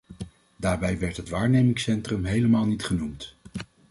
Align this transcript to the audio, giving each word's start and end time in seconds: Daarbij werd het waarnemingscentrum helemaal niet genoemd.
Daarbij 0.55 0.99
werd 0.99 1.17
het 1.17 1.29
waarnemingscentrum 1.29 2.25
helemaal 2.25 2.65
niet 2.65 2.83
genoemd. 2.83 3.35